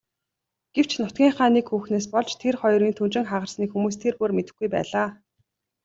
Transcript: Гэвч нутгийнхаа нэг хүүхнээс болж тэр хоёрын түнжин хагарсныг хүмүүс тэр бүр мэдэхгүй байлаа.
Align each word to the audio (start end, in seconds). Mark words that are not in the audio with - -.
Гэвч 0.73 0.91
нутгийнхаа 0.99 1.49
нэг 1.55 1.65
хүүхнээс 1.69 2.05
болж 2.13 2.29
тэр 2.41 2.55
хоёрын 2.61 2.95
түнжин 2.97 3.25
хагарсныг 3.31 3.69
хүмүүс 3.71 3.95
тэр 4.03 4.13
бүр 4.19 4.31
мэдэхгүй 4.37 4.67
байлаа. 4.73 5.07